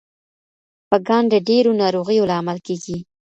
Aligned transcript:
پګان 0.89 1.23
د 1.29 1.35
ډیرو 1.47 1.71
ناروغیو 1.81 2.29
لامل 2.31 2.57
کیږي. 2.67 2.97